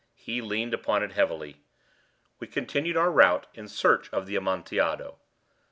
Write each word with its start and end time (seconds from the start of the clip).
He 0.15 0.41
leaned 0.41 0.73
upon 0.73 1.03
it 1.03 1.11
heavily. 1.11 1.57
We 2.39 2.47
continued 2.47 2.97
our 2.97 3.11
route 3.11 3.45
in 3.53 3.67
search 3.67 4.09
of 4.11 4.25
the 4.25 4.35
Amontillado. 4.35 5.19